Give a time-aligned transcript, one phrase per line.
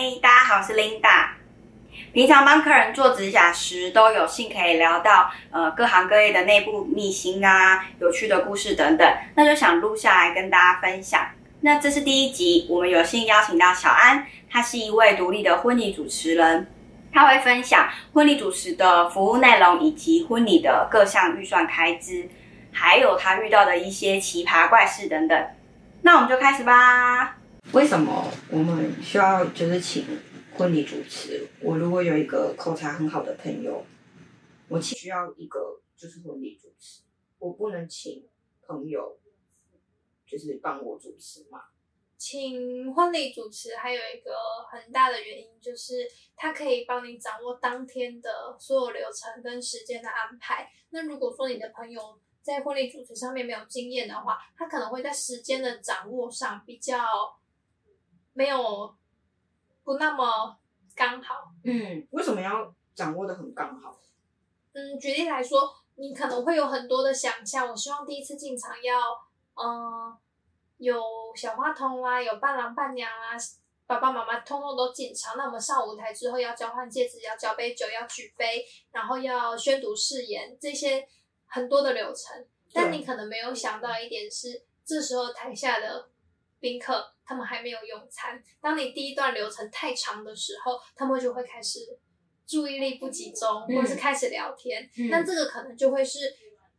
[0.00, 1.30] 嗨，大家好，我是 Linda。
[2.12, 11.20] 平常帮客人做指甲时，都有幸可以聊到呃各行各业的内部秘辛啊、有趣的故事等等，那就想录下来跟大家分享。
[11.62, 16.70] 那这是第一集，我们有幸邀请到小安，她是一位独立的婚礼主持人，
[17.12, 22.28] 她会分享婚礼主持的服务内容以及婚礼的各项预算开支，
[22.70, 25.46] 还有她遇到的一些奇葩怪事等等。
[26.02, 27.37] 那我们就开始吧。
[27.74, 30.02] 为什么我们需要就是请
[30.56, 31.46] 婚礼主持？
[31.60, 33.84] 我如果有一个口才很好的朋友，
[34.68, 37.02] 我需要一个就是婚礼主持，
[37.38, 38.26] 我不能请
[38.66, 39.18] 朋友
[40.26, 41.60] 就是帮我主持嘛？
[42.16, 44.32] 请婚礼主持还有一个
[44.72, 50.70] 很大的原因就是，他可以帮你掌握当天的所有流程跟时间的安排。
[50.88, 56.96] 那如果说你的朋友在婚礼主持上面没有经验的话，他可能会在时间的掌握上比较。
[58.38, 58.94] 没有
[59.82, 60.56] 不那么
[60.94, 61.50] 刚好。
[61.64, 63.98] 嗯，为什么要掌握的很刚好？
[64.72, 67.68] 嗯，举例来说，你可能会有很多的想象。
[67.68, 68.96] 我希望第一次进场要，
[69.56, 70.16] 嗯，
[70.76, 71.02] 有
[71.34, 73.36] 小花童啦，有伴郎伴娘啦，
[73.88, 75.36] 爸爸妈妈通通都进场。
[75.36, 81.08] 那我们上舞台之后要交换戒指，要交杯酒，要举杯，然后要宣读誓言，这些
[81.48, 82.46] 很多的流程。
[82.72, 86.08] 但你可能没有想到一点是，这时候台下的
[86.60, 87.12] 宾客。
[87.28, 88.42] 他们还没有用餐。
[88.58, 91.80] 当你第一段流程太长的时候，他们就会开始
[92.46, 94.82] 注意力不集中，或者是开始聊天。
[94.96, 96.20] 嗯、那这个可能就会是，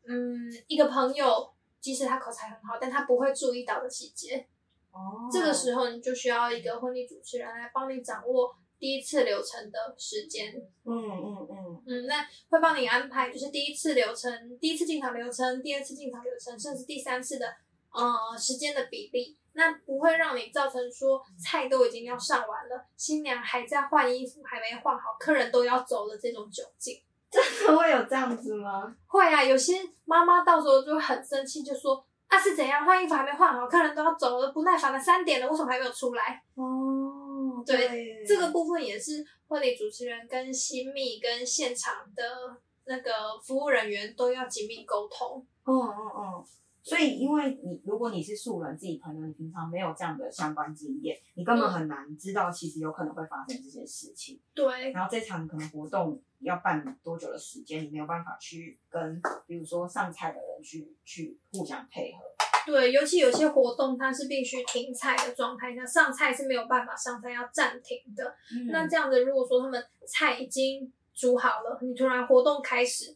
[0.08, 4.47] 嗯，一个朋友，即使他口才很好，但他不会注意到的细节。
[4.91, 5.30] 哦。
[5.31, 10.52] 这个时候你就需要一个婚礼主持人来帮你掌握第一次流程的时间。
[10.83, 11.83] 嗯嗯嗯。
[11.86, 17.45] 嗯，那会帮你安排，就是第一次流程、第一次进场流程、第二次进场流程，甚至第三次的，
[17.91, 19.35] 呃，时间的比例。
[19.53, 28.95] 那不会让你造成说菜都已经要上完了，新娘还在换衣服还没换好，客人都要走了这种窘境，真的会有这样子吗？
[29.07, 36.41] 会啊，有些妈妈到时候就很生气，就说啊是怎样换衣服还没换好，客人都要走了，不耐烦了，三点了，为什么还没有出来？
[36.55, 42.23] 哦，对，对这个部分也是婚礼主持人跟新密跟现场的
[42.85, 45.45] 那个服务人员都要紧密沟通。
[45.65, 46.45] 嗯嗯嗯。
[46.81, 54.39] 所以，因为你如果你是素人，自己可能你平常没有这样的相关经验，你根本很难知道其实有可能会发生这些事情。
[54.53, 54.91] 对。
[54.91, 62.19] 然后这场可能活动要办多久的时间，你没有办法去跟，比如说上菜的人去去互相配合。
[62.65, 68.35] 对，尤其有些活动它是必须停菜的状态下，上菜是没有办法上菜，要暂停的。
[68.53, 68.67] 嗯。
[68.71, 73.15] 那这样子，如果说他们菜已经煮好了，你突然活动开始。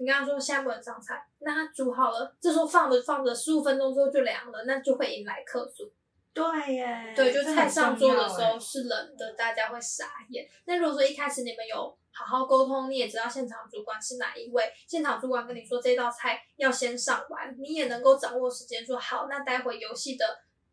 [0.00, 5.90] 你刚刚说现在不能上菜，那它煮好了，这时候放着放着，十五分钟之后就凉了，那就会引来客诉。
[6.34, 10.48] 对耶，对，就菜上桌的时候是冷的，大家会傻眼。
[10.66, 20.24] 那如果说一开始你们有好好沟通，你也知道现场主管是哪一位，现场主管跟你说这道菜要先上完，你也能够掌握时间，说好，那待会游戏的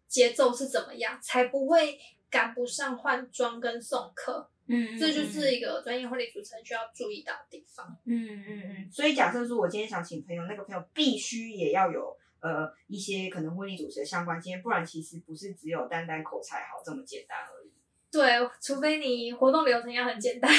[0.07, 1.97] 节奏是怎么样，才不会
[2.29, 4.47] 赶不上换装跟送客。
[4.67, 7.95] 嗯，这就是一个专业婚礼主持人需要注意到的地方。
[8.05, 8.91] 嗯嗯嗯。
[8.91, 17.71] 所以假设说，我今天想请朋友，那个朋友必须也要有呃一些可能婚礼主持的相关经验，不然其实不是只有单单口才好这么简单而已。
[18.11, 20.49] 对，除非你活动流程要很简单。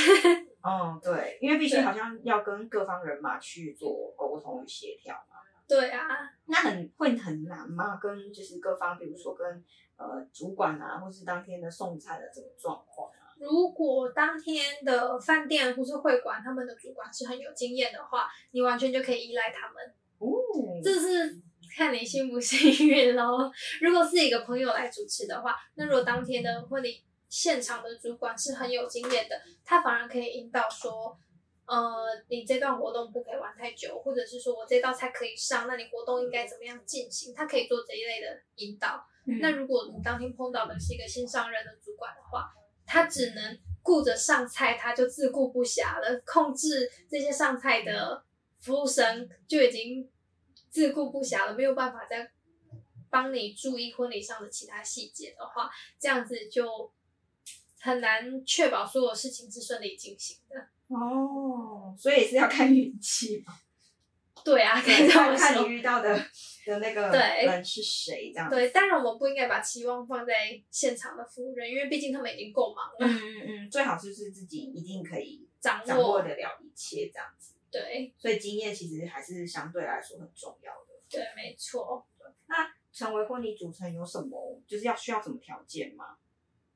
[0.62, 5.36] 嗯， 对，因为必须好像要跟各方人马去做沟通与协调嘛。
[5.66, 6.06] 对啊。
[6.44, 7.98] 那很会很难吗？
[8.00, 9.64] 跟就是各方，比如说跟
[9.96, 13.10] 呃主管啊，或是当天的送餐的这个状况。
[13.38, 19.76] 如果当天的饭店或是会馆，他们的主管是很有经验的话，你完全就可以依赖他们。
[20.18, 20.26] 哦，
[20.82, 21.38] 这是
[21.76, 23.52] 看你幸不幸运咯。
[23.80, 31.14] 如果是一个朋友来主持的话，那如果当天的婚礼现场的主管是很有经验的，他反而可以引导说，
[31.66, 37.34] 呃，你这段活动不可以玩太久，或者是说我这道菜可以上，那你活动应该怎么样进行？
[37.34, 39.04] 他可以做这一类的引导。
[39.26, 39.38] 嗯。
[39.42, 42.48] 那如果你当天碰到的是一个新上任的主管的话，
[42.86, 46.22] 他只能顾着上菜，他就自顾不暇了。
[46.24, 48.24] 控制这些上菜的
[48.60, 50.08] 服务生就已经
[50.70, 52.30] 自顾不暇了，没有办法再
[53.10, 56.92] 帮你注意婚礼上的其他细节的话，这样子就
[57.80, 60.68] 很难确保所有事情是顺利进行的。
[60.88, 63.52] 哦，所以是要看运气吧。
[64.46, 66.16] 对啊，看看你遇到的
[66.64, 68.54] 的那个人是谁这样子。
[68.54, 72.96] 对，当然我们不应该把期望放在现场的服务人，因为毕竟他们已经够忙了。
[73.00, 77.54] 嗯嗯嗯，最好就是自己一定可以掌握掌握得了一切这样子。
[77.72, 80.94] 对，所以经验其实还是相对来说很重要的。
[81.10, 82.06] 对，没错。
[82.46, 86.16] 那成为婚礼主持人有什么就是要需要什么条件吗？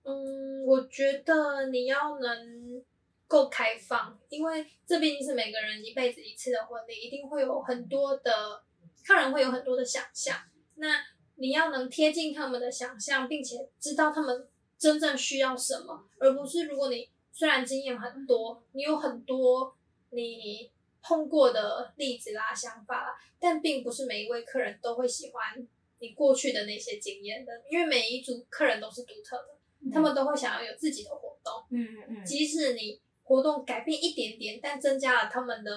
[0.03, 2.83] 嗯，我觉得你要能
[3.31, 8.61] 够开放，因为这毕竟是每个人一辈子一次的婚礼，一定会有很多的
[9.07, 10.37] 客人会有很多的想象。
[10.75, 11.01] 那
[11.37, 19.73] 你要能贴近他们的想象，并且知道他们真正需要什么，而不是如果你虽然经验很多，你有很多
[20.11, 20.69] 你
[21.01, 25.69] 碰过的例子啦、想法啦，但并不是每一位客人都会喜欢
[26.01, 31.65] 你过去的那些经验的，因为每一组客人都是独特的，嗯、他们都会想要有自己的活动。
[31.71, 32.25] 嗯嗯嗯。
[32.25, 33.01] 即使你
[33.31, 35.71] 活动改变一点点，但增加了他们的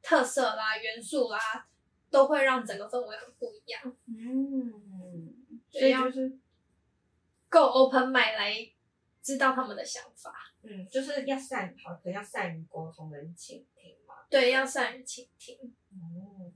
[0.00, 1.66] 特色啦、元素啦，
[2.08, 3.96] 都会让整个氛围很不一样。
[4.06, 5.34] 嗯，
[5.68, 6.38] 所以就是
[7.48, 8.70] 够 open mind 来
[9.20, 10.32] 知道他们的想法。
[10.62, 14.14] 嗯，就是要善好，可能要善于沟通跟倾听嘛。
[14.30, 15.74] 对，要善于倾听。
[15.94, 16.52] 哦，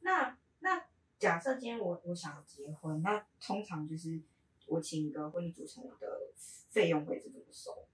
[0.00, 0.84] 那那
[1.16, 4.20] 假设今天我我想结婚，那通常就是
[4.66, 6.22] 我请一个婚礼主持人的
[6.70, 7.86] 费用会是怎么收？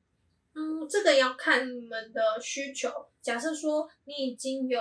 [0.55, 2.91] 嗯，这个要看你们的需求。
[3.21, 4.81] 假设说你已经有，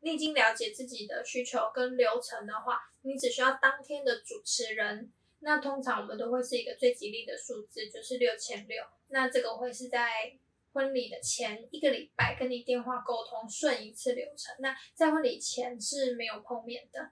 [0.00, 5.12] 你已经了解自己的需求跟流程的话，你只需要当天的主持人。
[5.40, 8.82] 那通常我们都会是一个最吉利的数字，就是六千六。
[9.08, 10.32] 那这个会是在
[10.72, 14.54] 婚礼的前一个礼拜跟你电话沟通顺一次流程。
[14.60, 17.10] 那在婚礼前是没有碰面的，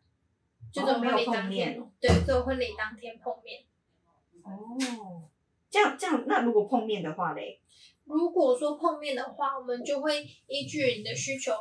[0.72, 3.64] 就这种婚礼当天，哦、对，只有婚礼当天碰面。
[4.42, 5.28] 哦，
[5.72, 7.58] 这样这样，那如果碰面的话嘞？
[8.04, 11.52] 如果说碰面的话，我们就会依据你的需求，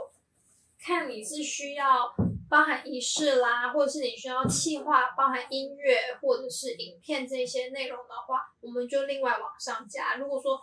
[0.77, 2.13] 看你是需要。
[2.51, 10.17] 包含仪式啦，或者是你需要气划，包含音乐或者是影片这些内容的话，我们就另外往上加。
[10.17, 10.61] 如果说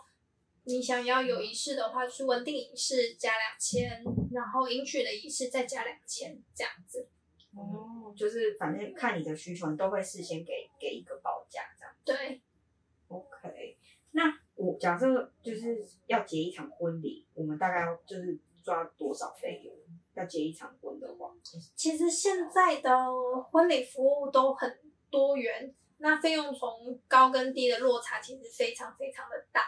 [0.65, 7.07] 你想要有仪式的话，就是稳定仪式加两千，然后迎娶的仪式再加两千，这样子。
[7.55, 11.95] 哦，就是反正看你的需求，你都会事先给给一个报价，这样。
[12.05, 12.39] 对。
[14.59, 19.73] 我假设就是要结一场婚礼，我们大概要就是抓多少费用？
[20.15, 21.31] 要结一场婚的话，
[21.75, 22.91] 其实现在的
[23.51, 24.77] 婚礼服务都很
[25.09, 29.61] 多元，那费用从高跟低的落差其实非常非常的大。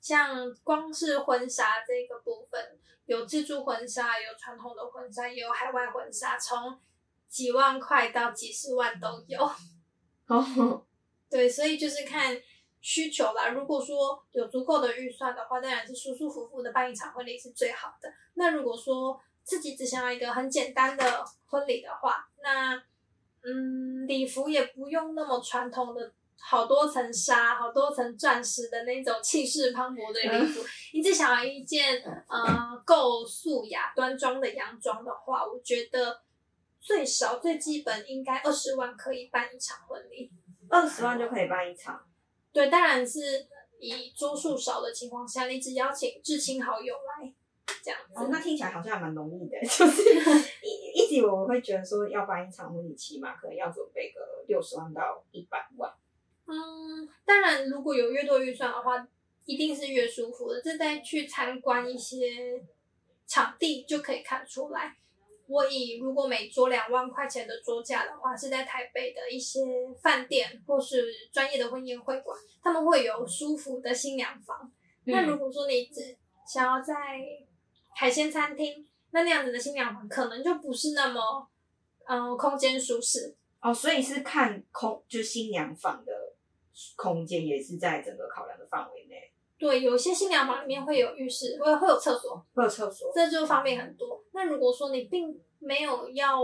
[0.00, 2.60] 像光是婚纱这个部分，
[3.04, 6.80] 有自助婚纱，有传统的婚纱，也有海外婚纱，从
[7.28, 9.40] 几万块到几十万都有。
[10.26, 10.84] 哦，
[11.30, 12.36] 对，所以就是看
[12.82, 13.48] 需求啦。
[13.48, 18.12] 如果说有足够的预算的话，当然是舒舒服服的办一场婚礼是最好的。
[18.34, 22.74] 那如果说自己只想要一个很简单的婚礼的话，那
[23.44, 30.64] 嗯，礼服也不用那么传统的，好多层纱、好多层钻石的那种气势磅礴的礼服。
[30.92, 36.20] 你只想要一件呃够素雅端庄的洋装的话，我觉得
[36.80, 40.30] 最少最基本应该二十万可以办一场婚礼。
[40.68, 42.00] 二十万就可以办一场？
[42.52, 43.46] 对，当然是
[43.80, 47.32] 以桌数少的情况下，你只邀请至亲好友来。
[47.84, 50.02] 这样子，哦，那听起来好像还蛮容易的， 就是
[50.62, 55.92] 一一直我会觉得说要办一场婚礼，起码可能要准备个六十万到一百万。
[56.46, 59.06] 嗯，当然如果有越多预算的话，
[59.46, 60.60] 一定是越舒服的。
[60.60, 62.62] 这再去参观一些
[63.26, 64.96] 场地就可以看出来。
[65.52, 69.60] 我以如果每桌两万块钱的桌价的话，是在台北的一些
[70.02, 74.72] 饭店或是专业的婚宴会馆，他们会有舒服的新娘房。
[75.04, 76.94] 嗯、那如果说你只想要在
[77.94, 81.46] 海鲜餐厅，那那样子的新娘房可能就不是那么，
[82.06, 83.74] 嗯、呃，空间舒适哦。
[83.74, 86.12] 所以是看空，就新娘房的
[86.96, 89.31] 空间也是在整个考量的范围内。
[89.62, 94.20] 对，有些新娘房里面会有浴室，会会有厕所，会有厕所，这就方便很多。
[94.32, 96.40] 那如果说你并没有要，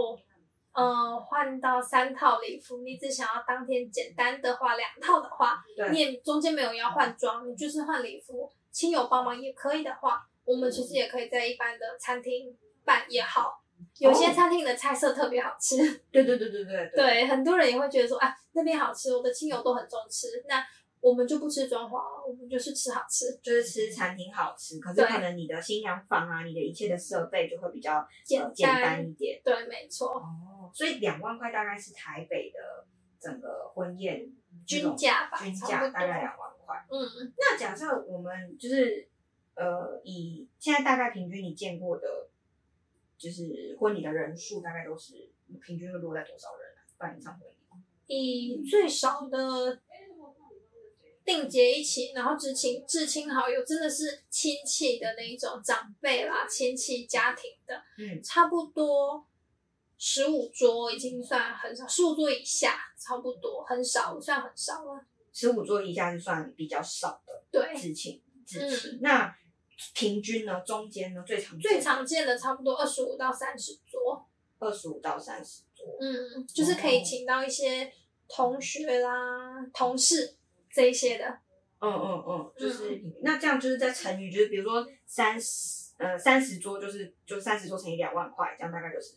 [0.73, 5.61] 呃，换到三套礼服，你只想要当天简单的话两套的话，
[5.91, 10.25] 你也中间没有要换装，你就是换礼服，亲友帮忙也可以的话。
[10.45, 13.61] 我们其实也可以在一般的餐厅办也好，
[13.99, 15.77] 有些餐厅的菜色特别好吃。
[16.13, 20.65] 对对对对对对，很多人也会觉得说，啊，那边好吃，我的亲友都很重视，那
[21.01, 24.79] 我们就不吃装潢，我们就是吃好吃，就是吃餐厅好吃。
[24.79, 29.41] 可是可能你的新娘房啊，你的一切的设备就会比较简单，简单一点。
[29.45, 30.15] 对，没错。
[30.15, 32.87] 哦，所以两万块大概是台北的
[33.21, 34.31] 整个婚宴
[34.67, 36.85] 均价吧，均价大概两万块。
[36.91, 39.09] 嗯，那假设我们就是。
[39.61, 42.29] 呃，以现在大概平均你见过的，
[43.17, 46.79] 就是婚礼的人数，大概都是平均会落在多少人啊？
[46.97, 47.75] 办一场婚礼，
[48.07, 49.81] 以最少的
[51.29, 59.23] 定结一起，然后至亲至亲好友，真的是亲戚的那一种长辈啦，亲戚家庭的，嗯，差不多
[59.99, 65.05] 十五桌已经算很少，十五桌以下差不多很少，算很少了。
[65.35, 67.43] 十五桌以下就算比较少的。
[67.51, 68.99] 对至亲至亲。
[69.03, 69.37] 那
[69.93, 70.61] 平均呢？
[70.63, 71.23] 中间呢？
[71.27, 74.27] 最常最常见的差不多二十五到三十桌。
[74.61, 77.93] 二十五到三十桌，嗯，就是可以请到一些
[78.27, 80.35] 同学啦、哦、同事
[80.71, 81.39] 这一些的。
[81.81, 89.15] 嗯嗯嗯，就是、嗯、那这样就是在乘以，就是比如说三十呃三十桌，就是就三十桌乘以两万块，这样大概就是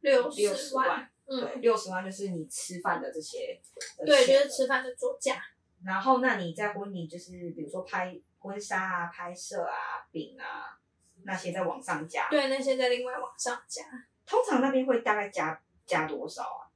[0.00, 1.10] 六六十万。
[1.26, 3.60] 嗯，对，六十万就是你吃饭的这些
[3.98, 4.04] 的。
[4.04, 5.40] 对，就是吃饭的桌价。
[5.84, 10.80] 然后，那你在婚礼就是比如说拍婚纱啊、拍摄啊、饼啊
[11.22, 12.28] 那些再往上加。
[12.30, 13.82] 对，那些再另外往上加。
[14.26, 16.66] 通常那边会大概加加多少啊？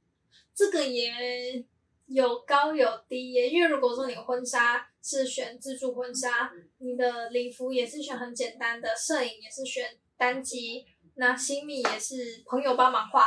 [0.53, 1.65] 这个也
[2.07, 9.85] 有高有低耶，因为如果说你婚纱是选自助婚纱，你的礼服也是选很简单的，摄影也是选
[10.17, 10.85] 单机，
[11.15, 13.25] 那新密也是朋友帮忙画，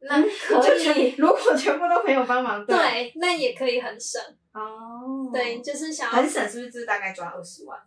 [0.00, 1.14] 那可以。
[1.16, 4.20] 如果全部都朋友帮忙，对，对，那也可以很省
[4.52, 5.30] 哦。
[5.32, 6.70] 对，就是想要很省，是不是？
[6.70, 7.78] 这大概赚二十万。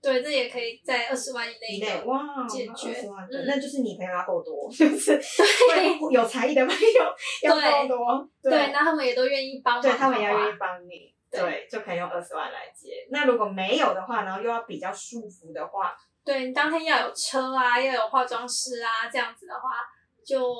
[0.00, 2.94] 对，这也可以在二十万以内，以内哇，解决。
[3.02, 7.04] 嗯，那就是你朋友要够多， 就是对有才艺的朋友
[7.42, 13.08] 要够多，对，对，那他们也都愿意帮，对他们也要愿意帮你，对，对就可以用二十万来接。
[13.10, 19.82] 那如果没有的话，然后又要比较舒服的话，对你当天要有车啊，要有化妆师啊，这样子的话，
[20.24, 20.54] 就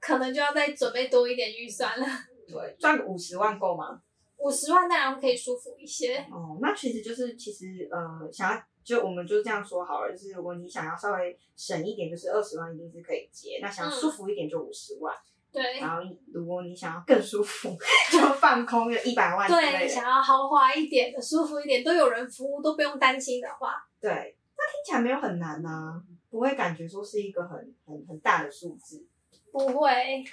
[0.00, 2.06] 可能就要再准备多一点预算了。
[2.50, 4.00] 对，赚个五十万够吗？
[4.38, 6.16] 五十万当然可以舒服一些。
[6.32, 8.60] 哦，那其实就是其实呃，想要。
[8.82, 13.58] 就我们就这样说好了，就是如果你想要稍微省一点，就是二十万一定是可以接。
[13.60, 15.14] 那想要舒服一点就五十万。
[15.14, 15.52] 嗯。
[15.52, 15.80] 对。
[15.80, 17.76] 然后如果你想要更舒服，
[18.10, 19.48] 就放空个一百万。
[19.48, 23.84] 对，想要豪华一点的、舒服一点，都有人服务，都不用担心的话。
[24.00, 29.04] 对，那听起来没有很难啊，不会感觉说是一个很很很大的数字。
[29.52, 30.24] 不会，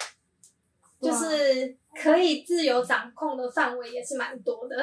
[1.00, 4.76] 就是可以自由掌控的范围也是蛮多的。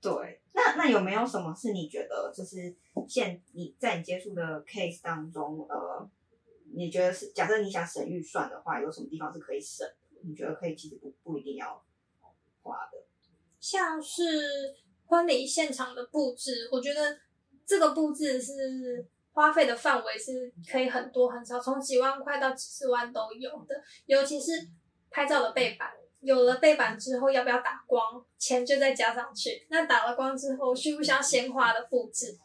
[0.00, 0.40] 对。
[0.52, 2.74] 那那有没有什么是你觉得就是
[3.08, 6.08] 现你在你接触的 case 当中，呃，
[6.74, 9.86] 你觉得是假设你想省预算的话，有什么地方是可以省？
[10.22, 11.80] 你觉得可以，其实不不一定要
[12.62, 12.98] 花的。
[13.60, 14.22] 像是
[15.06, 17.18] 婚礼现场的布置，我觉得
[17.64, 24.68] 这个布置是花费的范围是可以很多很少，从几万块到几十万都有的，尤其是
[25.08, 25.92] 拍照的背板。
[26.20, 28.02] 有了背板之后，要不要打光？
[28.38, 29.66] 钱就再加上去。
[29.70, 32.36] 那打了光之后，需不需要鲜花的布置？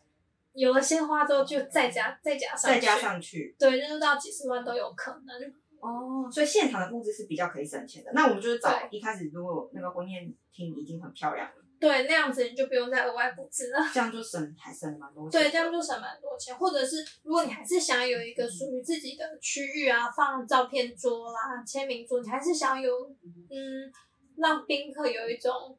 [0.54, 2.80] 有了鲜花之后，就再加再加上去。
[2.80, 3.56] 再加上去。
[3.58, 5.54] 对，就是到几十万都有可能。
[5.80, 8.12] 哦，所以现场的布置是比较可以省钱的。
[8.14, 11.63] 那我们就是找一开始，如果那个婚宴厅已经很漂亮了。
[11.84, 15.42] 对，那样子你就不用再额外布置了，这样就省还省蛮多钱。
[15.42, 16.56] 对，这样就省蛮多钱。
[16.56, 23.10] 或者是如果你还是想有一个属于自己的区域啊，放照片桌啦、签名桌，你还是想有
[23.50, 23.92] 嗯，
[24.38, 25.78] 让宾客有一种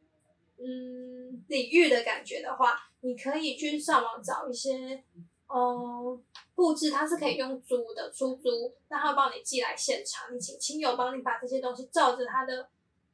[0.59, 5.03] 嗯礼遇的感觉的话，你可以去上网找一些
[5.49, 6.23] 嗯
[6.55, 12.69] 布置，它是可以用租的，出租，那他会帮你寄来现场，你请亲友帮你把这些东西照着他的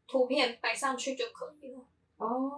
[0.09, 1.81] 图片摆上去就可以了。
[2.19, 2.51] 哦，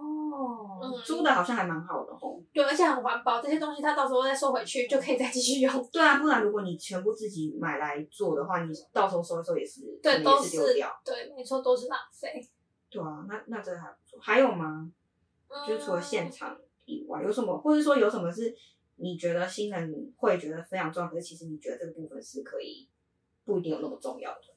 [0.81, 2.41] 嗯、租的好像还蛮好的哦。
[2.51, 5.71] 对，而且很环保，这些东西它到时候再收回去就可以再继续用。
[5.91, 10.89] 对啊，不然如果你全部自己买来做的话，你到时候收一收也是，对，都是丢掉。
[11.05, 12.45] 对，没错，都是浪费。
[12.89, 14.19] 对啊，那那真的还不错。
[14.21, 14.91] 还有吗？
[15.49, 18.55] 嗯、就是除了现场以外，有什么，或者说有什么是
[18.95, 22.87] 你觉得新人会觉得非常重要，可是其实你觉得这个部分是可以
[23.45, 24.53] 不一定有那么重要的？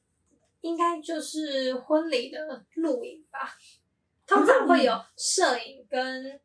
[0.62, 3.38] 应该就是婚礼的录影吧。
[4.26, 6.40] 通常会有摄影跟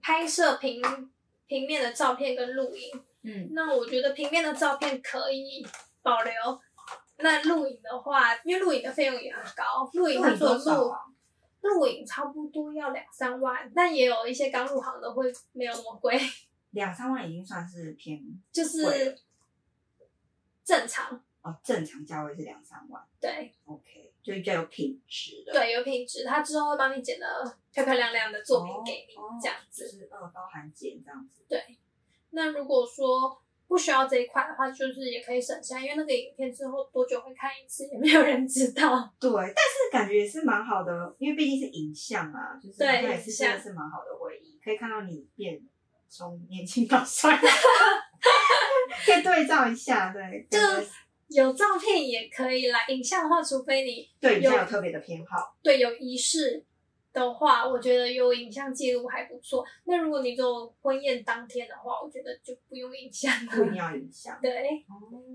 [0.00, 0.82] 拍摄平
[1.46, 3.04] 平面的照片跟录影。
[3.22, 5.66] 嗯，那我觉得平面的照片可以
[6.02, 6.32] 保留。
[7.16, 10.94] 那录影的话，因为录影的费用也很高，录影他说录
[11.62, 16.20] 录影差不多要两三万，但也有一些刚入行的会没有那么贵。
[16.70, 19.16] 两三万已经算是偏就是
[20.64, 23.02] 正常哦，正常价位是两三万。
[23.20, 24.12] 对，OK。
[24.24, 26.24] 就比较有品质的，对，有品质。
[26.24, 27.26] 他之后会帮你剪的
[27.70, 29.84] 漂漂亮亮的作品给你，哦、这样子。
[29.84, 31.44] 就是呃，包含剪这样子。
[31.46, 31.62] 对。
[32.30, 33.38] 那如果说
[33.68, 39.12] 不需要这一块的话，就是也可以省下，因为那个影片之后多久会看一次，也没有人知道。
[39.20, 45.60] 对，但是感觉也是蛮好的，因为毕竟是影像啊，就是那也是真的是蛮好的回忆，可以看到你变
[46.08, 47.36] 从年轻到帅，
[49.04, 50.46] 可以对照一下，对。
[50.50, 50.58] 就。
[51.28, 56.64] 有照片也可以啦，影像的话，除非你对影像有特别的偏好，对，有仪式
[57.12, 59.64] 的话，我觉得有影像记录还不错。
[59.84, 63.52] 那如果你做婚宴当天的话，我觉得就不用影像了。
[63.52, 64.38] 不一定要影像。
[64.40, 64.84] 对，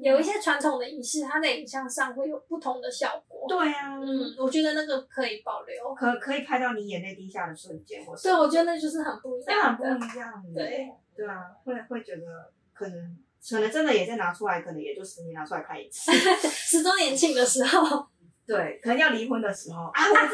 [0.02, 3.46] 有一些传统的仪式，它在影像上会有不同的效果。
[3.48, 10.44] 对啊，嗯，我觉得那个可以保留，可可以拍到你眼泪滴下的瞬间，或是对，我觉得那就是很不一样，很不一样。
[10.54, 13.18] 对，对啊，会会觉得可能
[13.48, 16.12] 可能真的也在拿出来，可能也就十年拿出来看一次，
[16.50, 18.08] 十周年庆的时候。
[18.46, 19.92] 对，可能要离婚的时候。
[19.94, 20.26] 啊，我知道，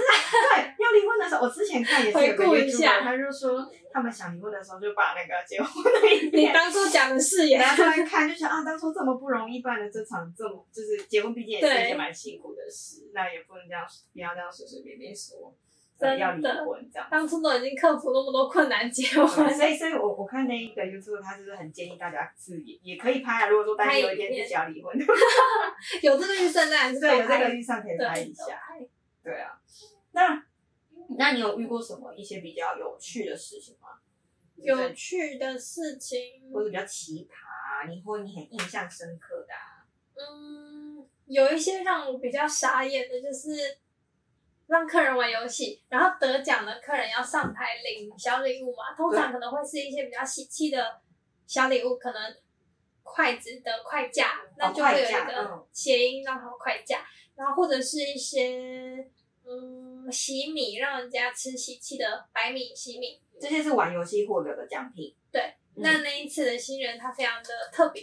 [0.55, 7.59] 对，要离婚的时候，我之前看也是有个 YouTuber，他就说他们想离婚的时候，就把那个结婚的一你当初讲的誓言。
[7.59, 15.53] 拿出来看，就想啊，当初这么不容易办的这场，这么就是结婚，毕竟也是一件蛮辛苦的事，那也不能这样，不要这样随随便便说。
[15.97, 23.47] 真的要离婚这样，当初都已经克服那么多困难结婚，所以所以我我看那一个 YouTube，他就是很建议大家是也也可以拍啊。
[23.47, 24.93] 如果说大家有一天自己要离婚，
[26.03, 28.61] 有这个预算当然是对，有这个预算可以拍一下。
[29.23, 29.57] 对，对啊，
[30.11, 30.43] 那
[31.17, 33.87] 那你有遇过什么一些比较有趣的事情吗？
[34.57, 36.19] 有趣的事情，
[36.51, 39.87] 或者比较奇葩，你或你很印象深刻的啊？
[40.15, 43.77] 嗯，有一些让我比较傻眼的，就是。
[44.67, 48.93] 让客人玩游戏，然后得奖的客人要上台领小礼物嘛。
[48.95, 51.01] 通常可能会是一些比较喜气的
[51.45, 52.35] 小礼物，可能
[53.03, 57.05] 筷子的筷架，那就会有一个谐音让他们筷架。
[57.35, 59.07] 然后或者是一些
[59.45, 63.21] 嗯洗米，让人家吃喜气的白米洗米。
[63.39, 65.13] 这些是玩游戏获得的奖品。
[65.31, 65.41] 对，
[65.75, 68.01] 嗯、那那一次的新人他非常的特别。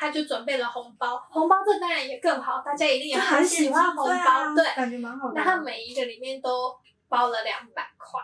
[0.00, 5.34] 他就准备了红包，红包这当然也更好，大家一定也很喜欢红包，对，感觉蛮好的。
[5.34, 6.72] 然后每一个里面都
[7.08, 8.20] 包了两百块，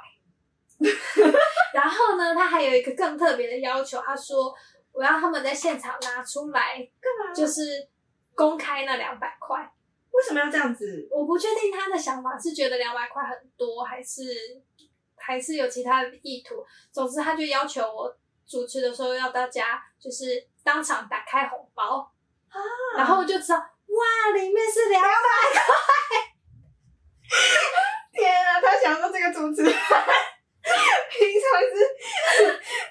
[1.75, 4.55] 然后呢，他还有一个更特别的要求，他说
[4.93, 7.35] 我要他们在现场拿出来干嘛？
[7.35, 7.89] 就是
[8.37, 9.69] 公开那两百块。
[10.13, 11.09] 为什么要这样子？
[11.11, 14.23] 我不确定他的想法是觉得两百块很多，还是
[15.17, 16.65] 还是有其他的意图。
[16.93, 18.17] 总之，他就要求我
[18.47, 20.47] 主持的时候要大家就是。
[20.65, 22.11] 当场打开红包，
[22.49, 22.57] 啊、
[22.97, 25.09] 然后我就知道，哇，里面是两百
[25.53, 25.63] 块！
[28.13, 29.79] 天啊，他想说这个主持人， 平
[31.39, 31.75] 常是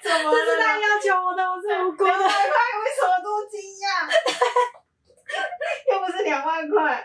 [0.02, 0.30] 怎么？
[0.32, 2.10] 这是他要求我的，我是无辜的。
[2.10, 4.06] 两百块为什么都惊讶？
[5.90, 7.04] 又不是两万块。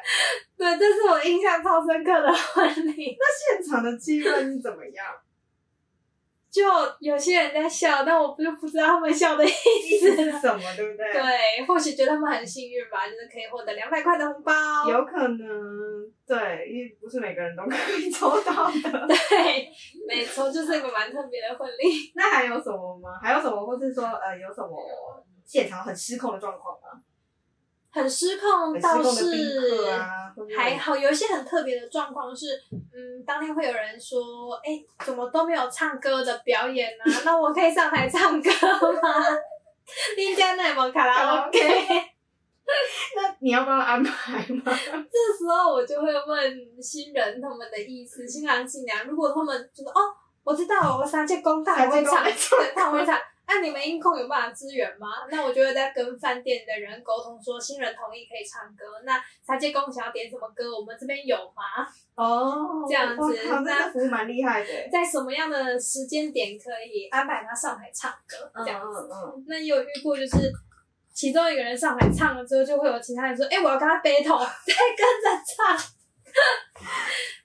[0.57, 3.17] 对，这是我印象超深刻的婚礼。
[3.17, 5.07] 那现场的气氛是怎么样？
[6.51, 6.63] 就
[6.99, 11.13] 有些人在笑，但我不就不知道他们笑的意思 是什么，对不对？
[11.13, 14.53] 对，或许觉得他们很幸运吧，就是可以获得两百块的红包。
[14.89, 15.37] 有可能，
[16.25, 19.07] 对，因为不是每个人都可以抽到的。
[19.07, 19.69] 对，
[20.07, 22.11] 没错，就是一个蛮特别的婚礼。
[22.15, 23.19] 那还有什么吗？
[23.21, 26.99] 还有什么，或是说呃，有什么现场很失控的状况吗？
[27.91, 29.25] 很失控倒是
[30.55, 37.21] 还好，有一些很特别的状况是，嗯，当天会有人说，哎、欸，怎么都没有唱歌的表演呢、啊？
[37.25, 38.49] 那我可以上台唱歌
[39.01, 39.25] 吗？
[40.15, 41.59] 人家那有卡拉 OK？
[43.15, 44.61] 那你要帮我安排吗？
[44.67, 52.23] 这时候我就会问新人他们的意思，新郎新娘，如果他们就说，哦，我知道，我三姐公会唱，
[52.75, 53.17] 他会唱。
[53.49, 55.25] 那、啊、你们音控有办法支援吗？
[55.31, 58.85] 那我就会在跟饭店的人沟通，说新人同意可以唱歌。
[59.05, 61.89] 那茶接工想要点什么歌，我们这边有吗？
[62.13, 63.35] 哦，这样子，
[63.65, 64.67] 那服务蛮厉害的。
[64.91, 68.51] 在什么样的时间点可以安排他上台唱歌？
[68.63, 68.99] 这样子。
[68.99, 70.53] 嗯嗯嗯、那也有遇过，就是
[71.11, 75.75] 其中一个人上台唱了之后，就会有其他人说：“哎、欸，我要跟他 battle，再跟着唱。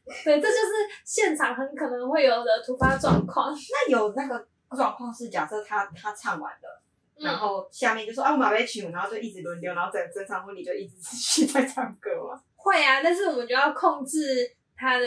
[0.22, 0.68] ”对，这就是
[1.02, 3.54] 现场很可能会有的突发状况。
[3.54, 4.46] 那有那个。
[4.70, 6.82] 状况是假设他他唱完了，
[7.16, 12.42] 嗯、然后下面就说啊我马尾曲，然后就一直轮流，然后整整场婚礼就一直持续在唱歌嘛。
[12.56, 15.06] 会啊，但是我们就要控制他的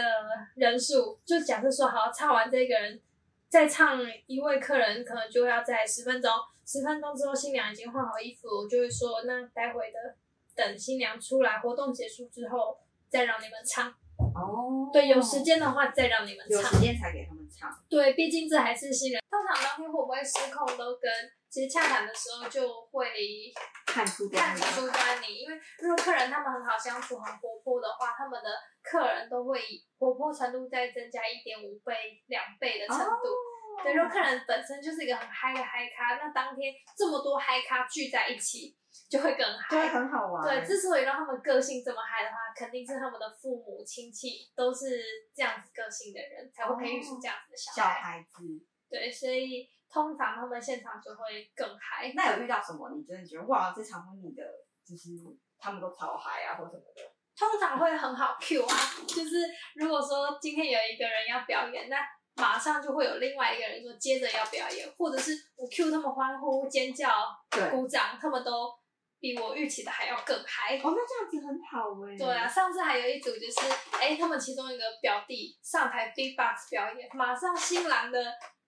[0.56, 3.02] 人数，就假设说好唱完这个人，
[3.50, 6.32] 再唱一位客人，可能就要在十分钟，
[6.66, 10.16] 十分钟之后新娘已经换好衣服，我就会说那待会的
[10.56, 12.78] 等新娘出来，活动结束之后
[13.10, 13.94] 再让你们唱。
[14.38, 17.70] 哦，对，有时间的话再让你们唱，有时间才给他们唱。
[17.90, 19.22] 对，毕竟这还是新人。
[19.30, 21.12] 通常当天会不会失控，都跟
[21.50, 23.08] 其实洽谈的时候就会
[23.86, 25.42] 看出看出端倪。
[25.42, 28.50] 因为如果客人他们很好相处、很活泼的话，他们的
[28.84, 31.94] 客人都会以活泼程度再增加一点五倍、
[32.28, 33.04] 两倍的程度。
[33.04, 38.76] 哦、对，如果客人本身就是一个很嗨的嗨咖，那当天这么多嗨咖聚在一起。
[39.10, 40.44] 就会更嗨，对，很好玩。
[40.44, 45.02] 对，之所以让他们个性这么嗨的话，肯定是他们的父母亲戚都是
[45.34, 47.78] 这样子个性的人，才会培育出这样子的小孩。
[47.78, 48.44] 小孩子。
[48.90, 52.12] 对，所以通常他们现场就会更嗨。
[52.16, 52.90] 那有遇到什么？
[52.96, 54.44] 你真的觉得哇，这场婚礼的，
[54.86, 55.10] 就是
[55.58, 57.02] 他们都超嗨啊，或什么的？
[57.38, 58.76] 通常会很好 cue 啊，
[59.08, 61.98] 就是如果说今天有一个人要表演，那
[62.36, 67.10] 马上就会有另外一个人说接着要表演，或者是我 cue 他们欢呼、尖叫、
[67.72, 68.77] 鼓掌，他们都。
[69.20, 72.16] 比我预期的还要更嗨哦，那这样子很好哎。
[72.18, 73.68] 对啊，上次还有一组就是，
[74.00, 78.24] 哎、欸，他们其中一个表弟上台 big box 表演，马上新郎的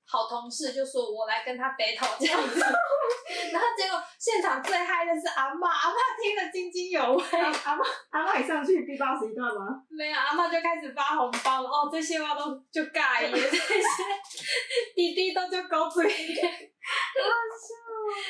[0.06, 2.60] 好同事就说：“我来跟他 battle 这样子。
[3.54, 7.24] ”然后结果现场最嗨的是阿妈，阿妈听得津津有味。
[7.40, 9.80] 阿妈，阿妈也上去 big box 一段吗？
[9.90, 11.70] 没有，阿妈就开始发红包了。
[11.70, 14.04] 哦，这些话都就尬耶，这些
[14.96, 16.10] 弟弟都就狗嘴。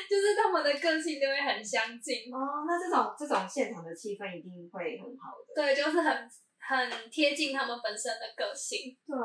[0.10, 2.66] 就是他们的个性都会很相近哦。
[2.68, 5.54] 那这种这种现场的气氛一定会很好的。
[5.56, 8.98] 对，就是很很贴近他们本身的个性。
[9.06, 9.16] 对，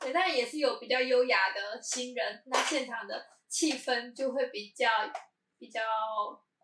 [0.00, 4.88] 对，但也是有比较优雅的新人，那现场的气氛就会比较
[5.58, 5.80] 比较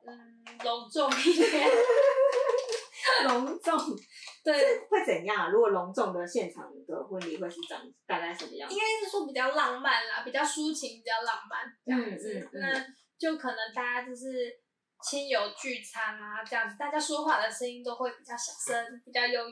[0.06, 1.68] 嗯隆重一点。
[3.28, 3.76] 隆重。
[4.44, 5.50] 对，会怎样？
[5.50, 8.68] 如果隆重的现场的婚礼会是长大概什么样？
[8.70, 12.38] 应该是说比较浪漫啦，比较抒情，比较浪漫这样子。
[12.38, 12.86] 嗯嗯嗯、那
[13.18, 14.52] 就可能大家就是
[15.02, 19.50] 亲友聚餐啊，这样子，大家说话的声音都会比较小声，比较优